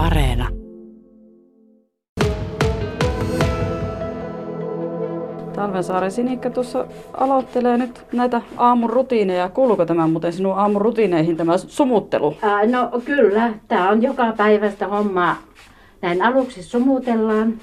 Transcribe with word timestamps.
Areena. 0.00 0.48
Talvensaari 5.54 6.10
Sinikka 6.10 6.50
tuossa 6.50 6.86
aloittelee 7.14 7.76
nyt 7.76 8.00
näitä 8.12 8.42
aamurutiineja. 8.56 9.48
Kuuluuko 9.48 9.86
tämä 9.86 10.06
muuten 10.06 10.32
sinun 10.32 10.58
aamurutiineihin 10.58 11.36
tämä 11.36 11.58
sumuttelu? 11.58 12.36
Ää, 12.42 12.66
no 12.66 12.90
kyllä, 13.04 13.54
tämä 13.68 13.90
on 13.90 14.02
joka 14.02 14.32
päivästä 14.36 14.88
hommaa. 14.88 15.36
Näin 16.02 16.22
aluksi 16.22 16.62
sumutellaan 16.62 17.58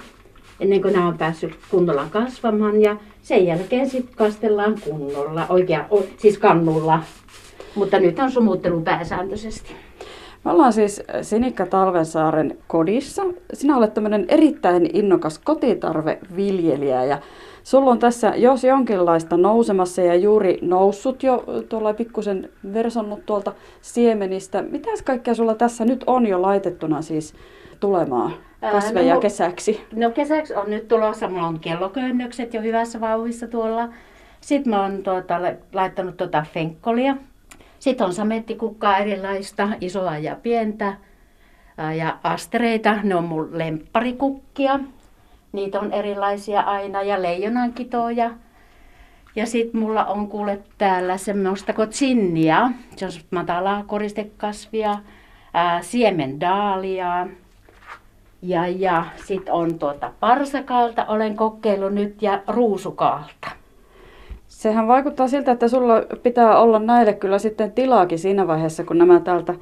ennen 0.60 0.82
kuin 0.82 0.94
nämä 0.94 1.08
on 1.08 1.18
päässyt 1.18 1.58
kunnolla 1.70 2.06
kasvamaan 2.10 2.82
ja 2.82 2.96
sen 3.22 3.46
jälkeen 3.46 3.90
sitten 3.90 4.16
kastellaan 4.16 4.74
kunnolla, 4.84 5.46
oikea, 5.48 5.84
siis 6.16 6.38
kannulla. 6.38 7.02
Mutta 7.74 7.98
nyt 7.98 8.18
on 8.18 8.30
sumuttelu 8.30 8.80
pääsääntöisesti. 8.80 9.87
Me 10.44 10.50
ollaan 10.50 10.72
siis 10.72 11.02
Sinikka 11.22 11.66
Talvensaaren 11.66 12.58
kodissa. 12.66 13.22
Sinä 13.52 13.76
olet 13.76 13.94
tämmöinen 13.94 14.24
erittäin 14.28 14.96
innokas 14.96 15.38
kotitarveviljelijä 15.38 17.04
ja 17.04 17.18
sulla 17.62 17.90
on 17.90 17.98
tässä 17.98 18.32
jos 18.36 18.64
jonkinlaista 18.64 19.36
nousemassa 19.36 20.02
ja 20.02 20.14
juuri 20.14 20.58
noussut 20.62 21.22
jo 21.22 21.44
tuolla 21.68 21.94
pikkusen 21.94 22.48
versonnut 22.72 23.26
tuolta 23.26 23.52
siemenistä. 23.80 24.62
Mitäs 24.62 25.02
kaikkea 25.02 25.34
sulla 25.34 25.54
tässä 25.54 25.84
nyt 25.84 26.04
on 26.06 26.26
jo 26.26 26.42
laitettuna 26.42 27.02
siis 27.02 27.34
tulemaan 27.80 28.32
kasveja 28.72 29.14
no, 29.14 29.20
kesäksi? 29.20 29.80
No 29.96 30.10
kesäksi 30.10 30.54
on 30.54 30.70
nyt 30.70 30.88
tulossa, 30.88 31.28
mulla 31.28 31.46
on 31.46 31.60
kelloköynnökset 31.60 32.54
jo 32.54 32.62
hyvässä 32.62 33.00
vauhissa 33.00 33.46
tuolla. 33.46 33.88
Sitten 34.40 34.70
mä 34.70 34.82
oon 34.82 35.02
tuota, 35.02 35.40
laittanut 35.72 36.16
tuota 36.16 36.44
fenkkolia. 36.54 37.16
Sitten 37.78 38.06
on 38.06 38.14
samettikukkaa 38.14 38.98
erilaista, 38.98 39.68
isoa 39.80 40.18
ja 40.18 40.36
pientä. 40.42 40.96
Ja 41.96 42.18
astereita, 42.22 42.96
ne 43.02 43.14
on 43.14 43.24
mun 43.24 43.58
lempparikukkia. 43.58 44.80
Niitä 45.52 45.80
on 45.80 45.92
erilaisia 45.92 46.60
aina 46.60 47.02
ja 47.02 47.22
leijonankitoja. 47.22 48.30
Ja 49.36 49.46
sitten 49.46 49.80
mulla 49.80 50.04
on 50.04 50.28
kuule 50.28 50.60
täällä 50.78 51.16
semmoista 51.16 51.72
kotsinnia. 51.72 52.70
Se 52.96 53.04
on 53.06 53.12
matalaa 53.30 53.84
koristekasvia, 53.86 54.98
ää. 55.54 55.80
Ja, 58.42 58.66
ja 58.66 59.04
sitten 59.26 59.54
on 59.54 59.78
tuota 59.78 60.12
parsakalta, 60.20 61.04
olen 61.04 61.36
kokeillut 61.36 61.94
nyt, 61.94 62.22
ja 62.22 62.42
ruusukaalta. 62.46 63.48
Sehän 64.58 64.88
vaikuttaa 64.88 65.28
siltä, 65.28 65.52
että 65.52 65.68
sulla 65.68 66.02
pitää 66.22 66.58
olla 66.58 66.78
näille 66.78 67.12
kyllä 67.12 67.38
sitten 67.38 67.72
tilaakin 67.72 68.18
siinä 68.18 68.46
vaiheessa, 68.46 68.84
kun 68.84 68.98
nämä 68.98 69.20
täältä 69.20 69.54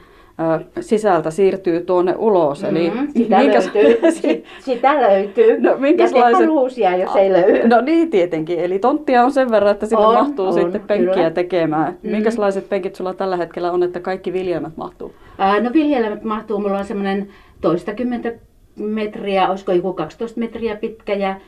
sisältä 0.81 1.31
siirtyy 1.31 1.81
tuonne 1.81 2.15
ulos. 2.19 2.65
Eli 2.65 2.91
mm, 2.91 3.09
sitä, 3.17 3.39
minkäs... 3.39 3.71
löytyy. 3.75 4.13
sitä 4.67 5.03
löytyy. 5.03 5.61
No, 5.61 5.77
minkälaiset... 5.79 6.41
Ja 6.41 6.47
ruusia, 6.47 6.97
jos 6.97 7.17
ei 7.17 7.33
löydy. 7.33 7.69
No 7.69 7.81
niin, 7.81 8.11
tietenkin. 8.11 8.59
Eli 8.59 8.79
tonttia 8.79 9.25
on 9.25 9.33
sen 9.33 9.51
verran, 9.51 9.73
että 9.73 9.87
sinne 9.87 10.07
on, 10.07 10.15
mahtuu 10.15 10.47
on, 10.47 10.53
sitten 10.53 10.81
penkkiä 10.81 11.15
kyllä. 11.15 11.31
tekemään. 11.31 11.99
Mm. 12.03 12.11
Minkälaiset 12.11 12.69
penkit 12.69 12.95
sulla 12.95 13.15
tällä 13.15 13.37
hetkellä 13.37 13.73
on, 13.73 13.83
että 13.83 14.01
kaikki 14.01 14.33
viljelmät 14.33 14.77
mahtuu? 14.77 15.15
Ää, 15.39 15.61
no 15.61 15.71
viljelmät 15.73 16.25
mahtuu. 16.25 16.59
Mulla 16.59 16.79
on 16.79 16.85
semmoinen 16.85 17.29
toistakymmentä 17.61 18.33
metriä, 18.77 19.49
olisiko 19.49 19.73
joku 19.73 19.93
12 19.93 20.41
metriä 20.41 20.77
pitkä 20.77 21.15
ja 21.15 21.35
5-6 21.35 21.39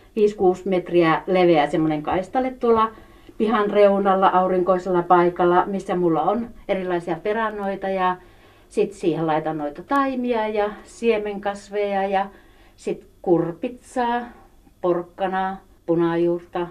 metriä 0.64 1.22
leveä 1.26 1.66
semmoinen 1.66 2.02
kaistale 2.02 2.54
tuolla 2.60 2.90
pihan 3.38 3.70
reunalla 3.70 4.28
aurinkoisella 4.28 5.02
paikalla, 5.02 5.66
missä 5.66 5.96
mulla 5.96 6.22
on 6.22 6.48
erilaisia 6.68 7.16
perannoita 7.22 7.88
ja 7.88 8.16
sitten 8.68 8.98
siihen 8.98 9.26
laitan 9.26 9.58
noita 9.58 9.82
taimia 9.82 10.48
ja 10.48 10.70
siemenkasveja 10.84 12.08
ja 12.08 12.26
sitten 12.76 13.08
kurpitsaa, 13.22 14.20
porkkanaa, 14.80 15.56
punajuurta, 15.86 16.66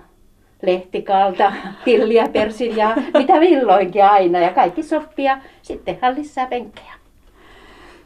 lehtikalta, 0.62 1.54
tilliä, 1.86 2.28
persiljaa, 2.34 2.96
mitä 3.18 3.40
villoinkin 3.40 4.06
aina 4.06 4.40
ja 4.40 4.54
kaikki 4.54 4.84
soppia. 4.84 5.38
Sitten 5.62 5.96
tehdään 5.96 6.16
lisää 6.16 6.48
penkkejä. 6.48 6.97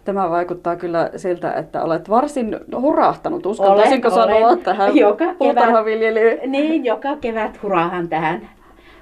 Tämä 0.03 0.29
vaikuttaa 0.29 0.75
kyllä 0.75 1.09
siltä, 1.15 1.53
että 1.53 1.83
olet 1.83 2.09
varsin 2.09 2.59
hurahtanut, 2.81 3.45
uskaltaisinko 3.45 4.09
sanoa 4.09 4.55
tähän 4.55 4.95
joka 5.07 5.25
puutarhaviljelyyn? 5.37 6.51
Niin, 6.51 6.85
joka 6.85 7.15
kevät 7.15 7.63
hurahan 7.63 8.09
tähän 8.09 8.49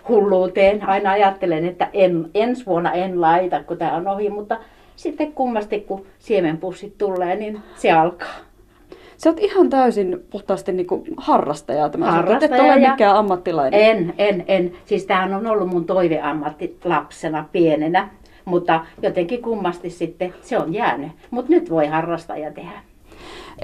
hulluuteen. 0.09 0.87
Aina 0.87 1.11
ajattelen, 1.11 1.65
että 1.65 1.87
en, 1.93 2.29
ensi 2.33 2.65
vuonna 2.65 2.91
en 2.91 3.21
laita, 3.21 3.63
kun 3.63 3.77
tämä 3.77 3.95
on 3.95 4.07
ohi, 4.07 4.29
mutta 4.29 4.57
sitten 4.95 5.33
kummasti 5.33 5.79
kun 5.79 6.05
siemenpussit 6.19 6.97
tulee, 6.97 7.35
niin 7.35 7.59
se 7.75 7.91
alkaa. 7.91 8.49
Sä 9.17 9.29
oot 9.29 9.39
ihan 9.39 9.69
täysin 9.69 10.23
puhtaasti 10.29 10.71
niin 10.71 10.87
kuin 10.87 11.03
harrastaja 11.17 11.89
tämä. 11.89 12.11
Harrastaja 12.11 12.55
et 12.55 12.61
ole 12.61 12.89
mikään 12.89 13.15
ammattilainen. 13.15 13.81
En, 13.81 14.13
en, 14.17 14.43
en. 14.47 14.71
Siis 14.85 15.05
tämä 15.05 15.37
on 15.37 15.47
ollut 15.47 15.69
mun 15.69 15.85
toiveammatti 15.85 16.77
lapsena 16.83 17.45
pienenä. 17.51 18.09
Mutta 18.49 18.85
jotenkin 19.01 19.41
kummasti 19.41 19.89
sitten 19.89 20.33
se 20.41 20.57
on 20.57 20.73
jäänyt. 20.73 21.11
Mutta 21.31 21.51
nyt 21.51 21.69
voi 21.69 21.87
harrastaja 21.87 22.51
tehdä. 22.51 22.81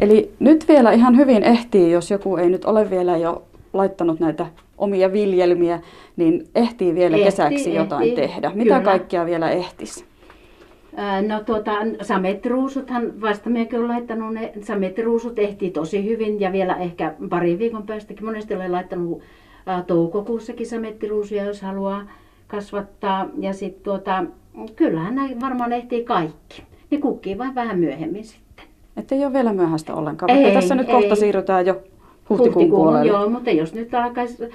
Eli 0.01 0.31
nyt 0.40 0.68
vielä 0.68 0.91
ihan 0.91 1.18
hyvin 1.18 1.44
ehtii, 1.44 1.91
jos 1.91 2.12
joku 2.12 2.38
ei 2.38 2.50
nyt 2.50 2.66
ole 2.66 2.90
vielä 2.90 3.18
jo 3.18 3.44
laittanut 3.73 4.19
näitä 4.19 4.46
omia 4.78 5.13
viljelmiä, 5.13 5.79
niin 6.16 6.47
ehtii 6.56 6.96
vielä 6.96 7.16
ehtii, 7.16 7.25
kesäksi 7.25 7.73
jotain 7.73 8.09
ehtii. 8.09 8.28
tehdä. 8.28 8.51
Mitä 8.56 8.63
Kyllä. 8.63 8.81
kaikkea 8.81 9.25
vielä 9.25 9.50
ehtisi? 9.50 10.06
No 11.28 11.40
tuota, 11.46 11.72
samettiruusuthan, 12.02 13.22
vasta 13.22 13.50
minäkin 13.50 13.79
olen 13.79 13.90
laittanut 13.90 14.34
ne, 14.34 14.53
samettiruusut 14.62 15.40
ehtii 15.40 15.72
tosi 15.72 16.06
hyvin 16.06 16.40
ja 16.40 16.52
vielä 16.52 16.75
ehkä 16.75 17.13
pari 17.29 17.59
viikon 17.59 17.84
päästäkin. 17.84 18.25
Monesti 18.25 18.56
olen 18.56 18.72
laittanut 18.72 19.22
toukokuussakin 19.88 20.67
samettiruusuja, 20.67 21.44
jos 21.46 21.62
haluaa 21.62 22.07
kasvattaa. 22.47 23.28
Ja 23.40 23.53
sitten 23.53 23.84
tuota, 23.84 24.23
kyllähän 24.75 25.16
näin 25.16 25.41
varmaan 25.41 25.73
ehtii 25.73 26.03
kaikki. 26.03 26.63
Ne 26.91 26.97
kukkii 26.97 27.38
vain 27.38 27.55
vähän 27.55 27.79
myöhemmin 27.79 28.23
sitten. 28.23 28.66
Että 28.97 29.16
ei 29.16 29.25
ole 29.25 29.33
vielä 29.33 29.53
myöhäistä 29.53 29.95
ollenkaan, 29.95 30.29
ei, 30.29 30.53
tässä 30.53 30.75
nyt 30.75 30.88
ei. 30.88 30.93
kohta 30.93 31.16
siirrytään 31.16 31.66
jo 31.66 31.73
huhtikuun, 31.73 32.53
huhtikuun 32.53 32.69
puolelle. 32.69 33.11
Joo, 33.11 33.29
mutta 33.29 33.51
jos 33.51 33.73
nyt 33.73 33.93
alkaisi 33.93 34.49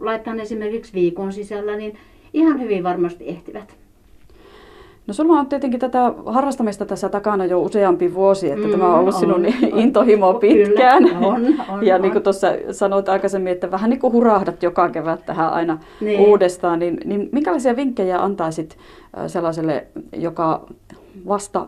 laittaa 0.00 0.34
esimerkiksi 0.34 0.92
viikon 0.92 1.32
sisällä, 1.32 1.76
niin 1.76 1.98
ihan 2.32 2.60
hyvin 2.60 2.84
varmasti 2.84 3.28
ehtivät. 3.28 3.76
No 5.06 5.14
sulla 5.14 5.40
on 5.40 5.46
tietenkin 5.46 5.80
tätä 5.80 6.12
harrastamista 6.26 6.86
tässä 6.86 7.08
takana 7.08 7.44
jo 7.44 7.62
useampi 7.62 8.14
vuosi, 8.14 8.50
että 8.50 8.66
mm, 8.66 8.70
tämä 8.70 8.94
on 8.94 9.00
ollut 9.00 9.14
on, 9.14 9.20
sinun 9.20 9.46
on, 9.46 9.78
intohimo 9.78 10.34
pitkään. 10.34 11.04
Kyllä, 11.04 11.18
on, 11.18 11.46
on, 11.68 11.86
ja 11.86 11.94
on. 11.94 12.02
niin 12.02 12.12
kuin 12.12 12.22
tuossa 12.22 12.48
sanoit 12.72 13.08
aikaisemmin, 13.08 13.52
että 13.52 13.70
vähän 13.70 13.90
niin 13.90 14.00
kuin 14.00 14.12
hurahdat 14.12 14.62
joka 14.62 14.88
kevät 14.88 15.26
tähän 15.26 15.52
aina 15.52 15.78
niin. 16.00 16.20
uudestaan, 16.20 16.78
niin, 16.78 17.00
niin 17.04 17.28
minkälaisia 17.32 17.76
vinkkejä 17.76 18.22
antaisit 18.22 18.76
sellaiselle, 19.26 19.86
joka 20.12 20.66
vasta 21.28 21.66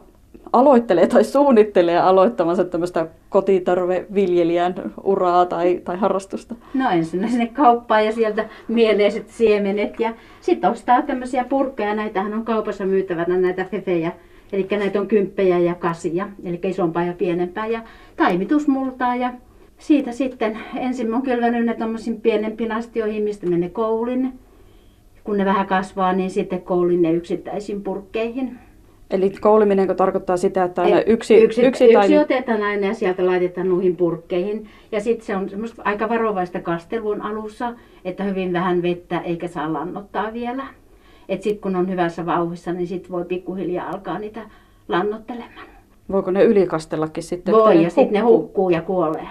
aloittelee 0.53 1.07
tai 1.07 1.25
suunnittelee 1.25 1.99
aloittamansa 1.99 2.65
tämmöistä 2.65 3.07
kotitarveviljelijän 3.29 4.75
uraa 5.03 5.47
tai, 5.47 5.81
tai 5.85 5.97
harrastusta? 5.97 6.55
No 6.75 6.91
ensin 6.91 7.29
sinne 7.29 7.47
kauppaan 7.47 8.07
ja 8.07 8.13
sieltä 8.13 8.49
mieleiset 8.69 9.29
siemenet 9.29 10.01
ja 10.01 10.15
sitten 10.41 10.71
ostaa 10.71 11.03
tämmöisiä 11.03 11.45
purkkeja. 11.45 11.95
Näitähän 11.95 12.35
on 12.35 12.45
kaupassa 12.45 12.87
myytävänä 12.87 13.39
näitä 13.39 13.65
fefejä. 13.65 14.13
Eli 14.53 14.67
näitä 14.71 15.01
on 15.01 15.09
kymppejä 15.09 15.59
ja 15.59 15.75
kasia, 15.75 16.29
eli 16.45 16.61
isompaa 16.65 17.05
ja 17.05 17.13
pienempää 17.13 17.67
ja 17.67 17.83
taimitusmultaa 18.17 19.17
ja 19.17 19.33
siitä 19.79 20.13
sitten 20.13 20.59
ensin 20.77 21.15
on 21.15 21.23
kylvänyt 21.23 21.65
ne 21.65 21.75
tuommoisiin 21.75 22.21
pienempiin 22.21 22.73
astioihin, 22.73 23.23
mistä 23.23 23.47
menee 23.47 23.69
koulin. 23.69 24.33
Kun 25.25 25.37
ne 25.37 25.45
vähän 25.45 25.67
kasvaa, 25.67 26.13
niin 26.13 26.31
sitten 26.31 26.63
koulin 26.63 27.03
ne 27.03 27.13
yksittäisiin 27.13 27.83
purkkeihin. 27.83 28.59
Eli 29.11 29.31
kouliminen 29.31 29.97
tarkoittaa 29.97 30.37
sitä, 30.37 30.65
että 30.65 30.83
aina 30.83 31.01
yksi, 31.01 31.35
yksi, 31.35 31.63
yksi, 31.63 31.93
tai... 31.93 32.05
yksi 32.05 32.19
otetaan 32.19 32.63
aina 32.63 32.87
ja 32.87 32.95
sieltä 32.95 33.27
laitetaan 33.27 33.69
noihin 33.69 33.97
purkkeihin. 33.97 34.69
Ja 34.93 35.01
sitten 35.01 35.27
se 35.27 35.37
on 35.37 35.49
semmoista 35.49 35.83
aika 35.85 36.09
varovaista 36.09 36.61
kastelun 36.61 37.23
alussa, 37.23 37.73
että 38.05 38.25
hyvin 38.25 38.53
vähän 38.53 38.83
vettä 38.83 39.21
eikä 39.21 39.49
saa 39.49 39.73
lannottaa 39.73 40.33
vielä. 40.33 40.67
Et 41.29 41.43
sitten 41.43 41.61
kun 41.61 41.77
on 41.77 41.91
hyvässä 41.91 42.27
vauhissa, 42.27 42.73
niin 42.73 42.87
sitten 42.87 43.13
voi 43.13 43.25
pikkuhiljaa 43.25 43.89
alkaa 43.91 44.19
niitä 44.19 44.41
lannottelemaan. 44.89 45.67
Voiko 46.13 46.31
ne 46.31 46.45
ylikastellakin 46.45 47.23
sitten? 47.23 47.55
Voi, 47.55 47.83
ja 47.83 47.91
sitten 47.91 48.13
ne 48.13 48.21
hukkuu 48.21 48.71
ja 48.71 48.83
kuolee. 48.83 49.29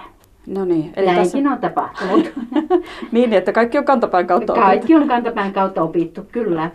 No 0.48 0.64
niin. 0.64 0.92
Eli 0.96 1.06
Näinkin 1.06 1.24
tässä... 1.24 1.50
on 1.50 1.58
tapahtunut. 1.58 2.32
niin, 3.12 3.32
että 3.32 3.52
kaikki 3.52 3.78
on 3.78 3.84
kantapään 3.84 4.26
kautta 4.26 4.52
opittu. 4.52 4.66
Kaikki 4.66 4.94
on 4.94 5.08
kantapään 5.08 5.52
kautta 5.52 5.82
opittu, 5.82 6.26
kyllä. 6.32 6.70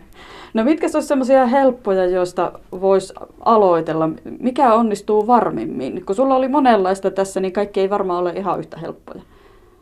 No 0.53 0.63
mitkä 0.63 0.87
olisi 0.93 1.07
sellaisia 1.07 1.45
helppoja, 1.45 2.05
joista 2.05 2.51
voisi 2.71 3.13
aloitella? 3.45 4.09
Mikä 4.39 4.73
onnistuu 4.73 5.27
varmimmin? 5.27 6.05
Kun 6.05 6.15
sulla 6.15 6.35
oli 6.35 6.47
monenlaista 6.47 7.11
tässä, 7.11 7.39
niin 7.39 7.53
kaikki 7.53 7.79
ei 7.79 7.89
varmaan 7.89 8.21
ole 8.21 8.33
ihan 8.35 8.59
yhtä 8.59 8.77
helppoja. 8.77 9.21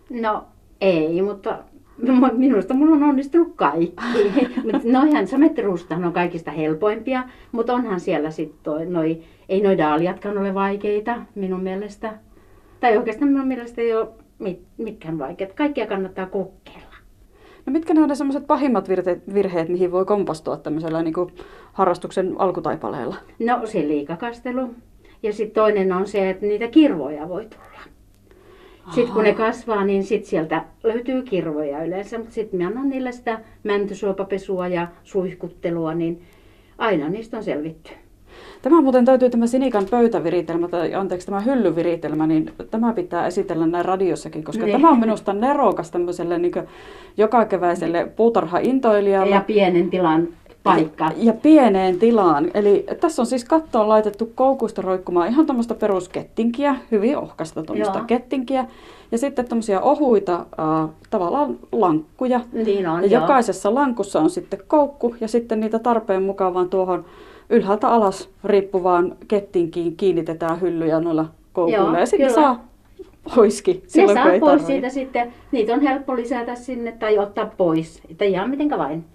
No 0.09 0.43
ei, 0.81 1.21
mutta 1.21 1.57
Minusta 2.37 2.73
mulla 2.73 2.95
on 2.95 3.03
onnistunut 3.03 3.53
kaikki. 3.55 3.95
Noihän 4.91 5.27
samettiruustahan 5.27 6.05
on 6.05 6.13
kaikista 6.13 6.51
helpoimpia, 6.51 7.23
mutta 7.51 7.73
onhan 7.73 7.99
siellä 7.99 8.31
sitten 8.31 8.93
noi, 8.93 9.21
ei 9.49 9.61
noi 9.61 9.77
daaliatkaan 9.77 10.37
ole 10.37 10.53
vaikeita 10.53 11.17
minun 11.35 11.63
mielestä. 11.63 12.13
Tai 12.81 12.97
oikeastaan 12.97 13.31
minun 13.31 13.47
mielestä 13.47 13.81
ei 13.81 13.95
ole 13.95 14.07
mit, 14.39 14.61
mitkään 14.77 15.19
vaikeat. 15.19 15.53
Kaikkia 15.53 15.87
kannattaa 15.87 16.25
kokeilla. 16.25 16.95
No 17.65 17.73
mitkä 17.73 17.93
ne 17.93 18.01
on 18.01 18.09
ne 18.09 18.15
semmoiset 18.15 18.47
pahimmat 18.47 18.89
virheet, 18.89 19.33
virheet, 19.33 19.69
mihin 19.69 19.91
voi 19.91 20.05
kompastua 20.05 20.57
tämmöisellä 20.57 21.03
niin 21.03 21.13
kuin 21.13 21.33
harrastuksen 21.73 22.35
alkutaipaleella? 22.37 23.15
No 23.39 23.65
se 23.65 23.79
liikakastelu. 23.79 24.75
Ja 25.23 25.33
sitten 25.33 25.63
toinen 25.63 25.93
on 25.93 26.07
se, 26.07 26.29
että 26.29 26.45
niitä 26.45 26.67
kirvoja 26.67 27.29
voi 27.29 27.45
tulla. 27.45 27.81
Sitten 28.95 29.13
kun 29.13 29.23
ne 29.23 29.33
kasvaa, 29.33 29.85
niin 29.85 30.03
sit 30.03 30.25
sieltä 30.25 30.65
löytyy 30.83 31.23
kirvoja 31.23 31.83
yleensä, 31.83 32.17
mutta 32.17 32.33
sitten 32.33 32.61
mä 32.61 32.67
annan 32.67 32.89
niille 32.89 33.11
sitä 33.11 33.39
mäntysuopapesua 33.63 34.67
ja 34.67 34.87
suihkuttelua, 35.03 35.93
niin 35.93 36.21
aina 36.77 37.09
niistä 37.09 37.37
on 37.37 37.43
selvitty. 37.43 37.91
Tämä 38.61 38.81
muuten 38.81 39.05
täytyy 39.05 39.29
tämä 39.29 39.47
Sinikan 39.47 39.85
pöytäviritelmä, 39.91 40.67
tai 40.67 40.93
anteeksi 40.93 41.27
tämä 41.27 41.39
hyllyviritelmä, 41.39 42.27
niin 42.27 42.53
tämä 42.71 42.93
pitää 42.93 43.27
esitellä 43.27 43.67
näin 43.67 43.85
radiossakin, 43.85 44.43
koska 44.43 44.65
niin. 44.65 44.71
tämä 44.71 44.89
on 44.89 44.99
minusta 44.99 45.33
nerokas 45.33 45.91
tämmöiselle 45.91 46.37
niin 46.37 46.53
jokakeväiselle 47.17 48.11
puutarhaintoilijalle. 48.15 49.35
Ja 49.35 49.41
pienen 49.41 49.89
tilan 49.89 50.27
paikka. 50.63 51.05
Ja, 51.05 51.11
ja 51.17 51.33
pieneen 51.33 51.99
tilaan. 51.99 52.51
Eli 52.53 52.85
tässä 52.99 53.21
on 53.21 53.25
siis 53.25 53.45
kattoon 53.45 53.89
laitettu 53.89 54.31
koukuista 54.35 54.81
roikkumaan 54.81 55.27
ihan 55.27 55.45
tuommoista 55.45 55.75
peruskettinkiä, 55.75 56.75
hyvin 56.91 57.17
ohkasta 57.17 57.63
tuommoista 57.63 58.03
kettinkiä. 58.07 58.65
Ja 59.11 59.17
sitten 59.17 59.47
tämmöisiä 59.47 59.81
ohuita 59.81 60.35
äh, 60.35 60.89
tavallaan 61.09 61.59
lankkuja. 61.71 62.41
Niin 62.51 62.87
on, 62.87 63.01
ja 63.03 63.07
joo. 63.07 63.21
jokaisessa 63.21 63.75
lankussa 63.75 64.19
on 64.19 64.29
sitten 64.29 64.59
koukku 64.67 65.15
ja 65.21 65.27
sitten 65.27 65.59
niitä 65.59 65.79
tarpeen 65.79 66.23
mukaan 66.23 66.53
vaan 66.53 66.69
tuohon 66.69 67.05
ylhäältä 67.51 67.87
alas 67.87 68.29
riippuvaan 68.43 69.15
kettinkiin 69.27 69.97
kiinnitetään 69.97 70.61
hyllyjä 70.61 70.99
noilla 70.99 71.25
koukuilla. 71.53 71.85
Joo, 71.85 71.99
ja 71.99 72.05
sitten 72.05 72.29
kyllä. 72.29 72.41
saa 72.41 72.65
poiskin. 73.35 73.83
Silloin, 73.87 74.15
ne 74.15 74.23
saa 74.23 74.39
pois 74.39 74.65
siitä 74.67 74.89
sitten. 74.89 75.33
Niitä 75.51 75.73
on 75.73 75.81
helppo 75.81 76.15
lisätä 76.15 76.55
sinne 76.55 76.91
tai 76.91 77.17
ottaa 77.17 77.45
pois. 77.57 78.01
Että 78.09 78.25
ihan 78.25 78.49
mitenkä 78.49 78.77
vain. 78.77 79.05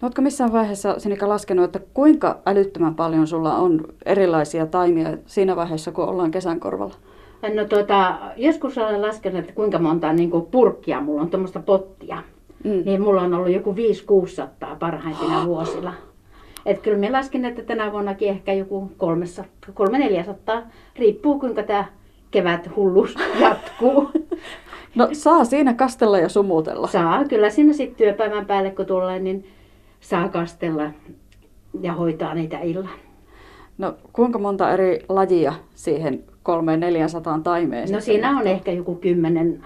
No, 0.00 0.06
oletko 0.06 0.22
missään 0.22 0.52
vaiheessa 0.52 0.98
Sinika 0.98 1.28
laskenut, 1.28 1.64
että 1.64 1.80
kuinka 1.94 2.38
älyttömän 2.46 2.94
paljon 2.94 3.26
sulla 3.26 3.54
on 3.54 3.84
erilaisia 4.06 4.66
taimia 4.66 5.08
siinä 5.26 5.56
vaiheessa, 5.56 5.92
kun 5.92 6.04
ollaan 6.04 6.30
kesän 6.30 6.60
korvalla? 6.60 6.94
No 7.54 7.64
tuota, 7.64 8.18
joskus 8.36 8.78
olen 8.78 9.02
laskenut, 9.02 9.38
että 9.38 9.52
kuinka 9.52 9.78
monta 9.78 10.12
niin 10.12 10.30
kuin 10.30 10.46
purkkia 10.46 11.00
mulla 11.00 11.22
on, 11.22 11.30
tuommoista 11.30 11.60
pottia. 11.60 12.22
Mm. 12.64 12.82
Niin 12.84 13.02
mulla 13.02 13.22
on 13.22 13.34
ollut 13.34 13.52
joku 13.52 13.74
5-600 14.72 14.76
parhaimpina 14.78 15.46
vuosilla. 15.46 15.92
Että 16.68 16.82
kyllä 16.82 16.98
me 16.98 17.10
laskin, 17.10 17.44
että 17.44 17.62
tänä 17.62 17.92
vuonnakin 17.92 18.28
ehkä 18.28 18.52
joku 18.52 18.90
300-400, 19.40 20.62
riippuu 20.96 21.38
kuinka 21.38 21.62
tämä 21.62 21.84
kevät 22.30 22.76
hullus 22.76 23.14
jatkuu. 23.40 24.10
No 24.94 25.08
saa 25.12 25.44
siinä 25.44 25.74
kastella 25.74 26.18
ja 26.18 26.28
sumutella. 26.28 26.86
Saa, 26.86 27.24
kyllä 27.24 27.50
siinä 27.50 27.72
sitten 27.72 27.96
työpäivän 27.96 28.46
päälle 28.46 28.70
kun 28.70 28.86
tulee, 28.86 29.18
niin 29.18 29.46
saa 30.00 30.28
kastella 30.28 30.90
ja 31.80 31.92
hoitaa 31.92 32.34
niitä 32.34 32.58
illan. 32.58 32.98
No 33.78 33.94
kuinka 34.12 34.38
monta 34.38 34.72
eri 34.72 35.00
lajia 35.08 35.52
siihen 35.74 36.24
300-400 37.38 37.42
taimeen? 37.42 37.92
No 37.92 38.00
siinä 38.00 38.38
on 38.38 38.46
ehkä 38.46 38.72
joku 38.72 38.94
10, 38.94 39.62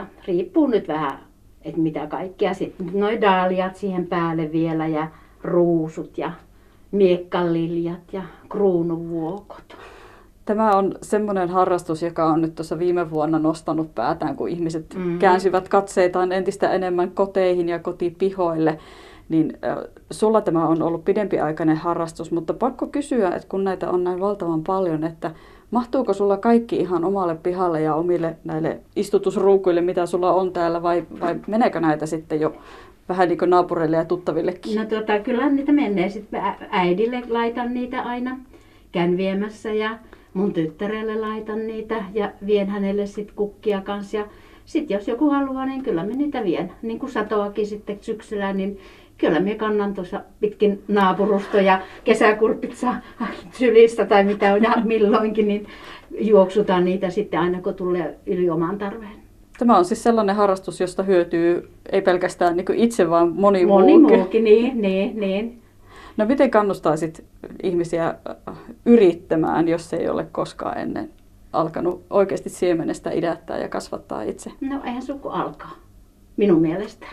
Riippuu 0.26 0.66
nyt 0.66 0.88
vähän, 0.88 1.18
että 1.66 1.80
mitä 1.80 2.06
kaikkea. 2.06 2.54
Sitten 2.54 2.90
noin 2.92 3.20
daaliat 3.20 3.76
siihen 3.76 4.06
päälle 4.06 4.52
vielä 4.52 4.86
ja 4.86 5.08
ruusut 5.42 6.18
ja 6.18 6.32
miekkaliljat 6.92 8.12
ja 8.12 8.22
kruunuvuokot. 8.48 9.76
Tämä 10.44 10.70
on 10.70 10.94
semmoinen 11.02 11.48
harrastus, 11.48 12.02
joka 12.02 12.24
on 12.24 12.40
nyt 12.40 12.54
tuossa 12.54 12.78
viime 12.78 13.10
vuonna 13.10 13.38
nostanut 13.38 13.94
päätään, 13.94 14.36
kun 14.36 14.48
ihmiset 14.48 14.94
mm-hmm. 14.94 15.18
käänsivät 15.18 15.68
katseitaan 15.68 16.32
entistä 16.32 16.70
enemmän 16.70 17.10
koteihin 17.10 17.68
ja 17.68 17.78
kotipihoille. 17.78 18.78
Niin 19.28 19.58
sulla 20.10 20.40
tämä 20.40 20.68
on 20.68 20.82
ollut 20.82 21.04
pidempiaikainen 21.04 21.76
harrastus, 21.76 22.32
mutta 22.32 22.54
pakko 22.54 22.86
kysyä, 22.86 23.28
että 23.28 23.48
kun 23.48 23.64
näitä 23.64 23.90
on 23.90 24.04
näin 24.04 24.20
valtavan 24.20 24.62
paljon, 24.62 25.04
että 25.04 25.30
mahtuuko 25.70 26.12
sulla 26.12 26.36
kaikki 26.36 26.76
ihan 26.76 27.04
omalle 27.04 27.34
pihalle 27.34 27.80
ja 27.80 27.94
omille 27.94 28.36
näille 28.44 28.80
istutusruukuille, 28.96 29.80
mitä 29.80 30.06
sulla 30.06 30.32
on 30.32 30.52
täällä, 30.52 30.82
vai, 30.82 31.04
vai 31.20 31.36
meneekö 31.46 31.80
näitä 31.80 32.06
sitten 32.06 32.40
jo 32.40 32.56
vähän 33.08 33.28
niin 33.28 33.38
kuin 33.38 33.50
naapureille 33.50 33.96
ja 33.96 34.04
tuttavillekin? 34.04 34.76
No 34.76 34.84
tota, 34.84 35.18
kyllä 35.18 35.48
niitä 35.48 35.72
menee. 35.72 36.08
Sitten 36.08 36.42
äidille 36.70 37.22
laitan 37.28 37.74
niitä 37.74 38.02
aina. 38.02 38.38
Käyn 38.92 39.16
viemässä 39.16 39.72
ja 39.72 39.98
mun 40.34 40.52
tyttärelle 40.52 41.20
laitan 41.20 41.66
niitä 41.66 42.04
ja 42.14 42.32
vien 42.46 42.68
hänelle 42.68 43.06
sit 43.06 43.32
kukkia 43.32 43.80
kanssa. 43.80 44.26
Sitten 44.64 44.94
jos 44.94 45.08
joku 45.08 45.30
haluaa, 45.30 45.66
niin 45.66 45.82
kyllä 45.82 46.04
me 46.04 46.14
niitä 46.14 46.44
vien. 46.44 46.72
Niin 46.82 46.98
kuin 46.98 47.12
satoakin 47.12 47.66
sitten 47.66 47.98
syksyllä, 48.00 48.52
niin 48.52 48.78
kyllä 49.18 49.40
me 49.40 49.54
kannan 49.54 49.94
tuossa 49.94 50.20
pitkin 50.40 50.82
naapurusta 50.88 51.60
ja 51.60 51.80
kesäkurpit 52.04 52.76
saa 52.76 52.96
sylistä 53.52 54.06
tai 54.06 54.24
mitä 54.24 54.52
on 54.54 54.62
ja 54.62 54.72
milloinkin, 54.84 55.48
niin 55.48 55.66
juoksutaan 56.20 56.84
niitä 56.84 57.10
sitten 57.10 57.40
aina 57.40 57.60
kun 57.60 57.74
tulee 57.74 58.18
yli 58.26 58.50
oman 58.50 58.78
tarpeen. 58.78 59.26
Tämä 59.58 59.78
on 59.78 59.84
siis 59.84 60.02
sellainen 60.02 60.36
harrastus, 60.36 60.80
josta 60.80 61.02
hyötyy 61.02 61.70
ei 61.92 62.02
pelkästään 62.02 62.56
niin 62.56 62.74
itse, 62.74 63.10
vaan 63.10 63.32
moni, 63.34 63.66
moni 63.66 63.98
muukin. 63.98 64.18
muukin. 64.18 64.44
Niin, 64.44 64.82
niin, 64.82 65.20
niin. 65.20 65.62
No 66.16 66.26
miten 66.26 66.50
kannustaisit 66.50 67.24
ihmisiä 67.62 68.14
äh, 68.48 68.56
yrittämään, 68.86 69.68
jos 69.68 69.92
ei 69.92 70.08
ole 70.08 70.26
koskaan 70.32 70.78
ennen 70.78 71.10
alkanut 71.52 72.04
oikeasti 72.10 72.50
siemenestä 72.50 73.10
idättää 73.10 73.58
ja 73.58 73.68
kasvattaa 73.68 74.22
itse? 74.22 74.50
No 74.60 74.80
eihän 74.84 75.02
suku 75.02 75.28
alkaa, 75.28 75.76
minun 76.36 76.60
mielestä. 76.60 77.06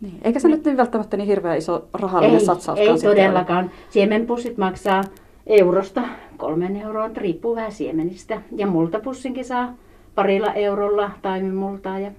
Niin. 0.00 0.18
Eikä 0.22 0.40
se 0.40 0.48
niin. 0.48 0.56
nyt 0.56 0.64
niin 0.64 0.76
välttämättä 0.76 1.16
niin 1.16 1.26
hirveän 1.26 1.58
iso 1.58 1.88
rahallinen 1.92 2.40
ei, 2.40 2.44
satsaus. 2.46 2.78
Ei 2.78 2.98
todellakaan. 2.98 3.64
Ole. 3.64 3.70
Siemenpussit 3.90 4.58
maksaa 4.58 5.04
eurosta 5.46 6.02
kolmen 6.36 6.76
euroon, 6.76 7.16
riippuu 7.16 7.56
vähän 7.56 7.72
siemenistä. 7.72 8.42
Ja 8.56 8.66
multapussinkin 8.66 9.44
saa 9.44 9.74
parilla 10.14 10.52
eurolla 10.52 11.10
taimimultaa. 11.22 11.98
Ja, 11.98 12.10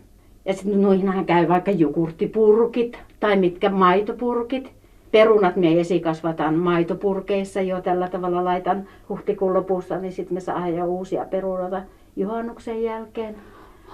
ja 0.46 0.54
sitten 0.54 0.82
noihinhan 0.82 1.26
käy 1.26 1.48
vaikka 1.48 1.72
jogurttipurkit 1.72 3.00
tai 3.20 3.36
mitkä 3.36 3.70
maitopurkit 3.70 4.72
perunat 5.12 5.56
me 5.56 5.80
esikasvatan 5.80 6.56
maitopurkeissa 6.56 7.62
jo 7.62 7.82
tällä 7.82 8.08
tavalla 8.08 8.46
laitan 8.46 8.88
huhtikuun 9.10 9.54
lopussa, 9.54 9.98
niin 9.98 10.12
sitten 10.12 10.34
me 10.34 10.40
saadaan 10.40 10.76
jo 10.76 10.86
uusia 10.86 11.26
perunoita 11.26 11.82
juhannuksen 12.16 12.84
jälkeen. 12.84 13.36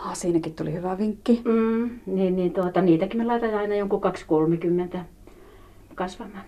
Ah, 0.06 0.16
siinäkin 0.16 0.56
tuli 0.56 0.74
hyvä 0.74 0.98
vinkki. 0.98 1.42
Mm, 1.46 2.00
niin, 2.06 2.36
niin 2.36 2.54
tuota, 2.54 2.82
niitäkin 2.82 3.18
me 3.18 3.26
laitetaan 3.26 3.62
aina 3.62 3.76
jonkun 3.76 4.02
230 4.02 5.06
kasvamaan. 5.96 6.44